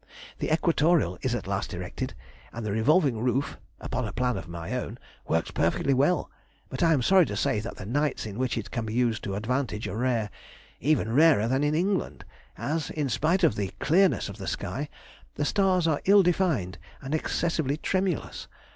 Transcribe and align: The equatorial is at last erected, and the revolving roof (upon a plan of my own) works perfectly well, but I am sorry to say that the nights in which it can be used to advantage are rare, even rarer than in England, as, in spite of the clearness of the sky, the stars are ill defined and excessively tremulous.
The 0.39 0.51
equatorial 0.51 1.19
is 1.21 1.35
at 1.35 1.45
last 1.45 1.75
erected, 1.75 2.15
and 2.51 2.65
the 2.65 2.71
revolving 2.71 3.19
roof 3.19 3.59
(upon 3.79 4.07
a 4.07 4.11
plan 4.11 4.35
of 4.35 4.47
my 4.47 4.73
own) 4.73 4.97
works 5.27 5.51
perfectly 5.51 5.93
well, 5.93 6.31
but 6.69 6.81
I 6.81 6.91
am 6.93 7.03
sorry 7.03 7.27
to 7.27 7.35
say 7.37 7.59
that 7.59 7.75
the 7.75 7.85
nights 7.85 8.25
in 8.25 8.39
which 8.39 8.57
it 8.57 8.71
can 8.71 8.87
be 8.87 8.95
used 8.95 9.23
to 9.25 9.35
advantage 9.35 9.87
are 9.87 9.95
rare, 9.97 10.31
even 10.79 11.13
rarer 11.13 11.47
than 11.47 11.63
in 11.63 11.75
England, 11.75 12.25
as, 12.57 12.89
in 12.89 13.09
spite 13.09 13.43
of 13.43 13.53
the 13.55 13.69
clearness 13.79 14.27
of 14.27 14.37
the 14.39 14.47
sky, 14.47 14.89
the 15.35 15.45
stars 15.45 15.85
are 15.87 16.01
ill 16.05 16.23
defined 16.23 16.79
and 17.03 17.13
excessively 17.13 17.77
tremulous. 17.77 18.47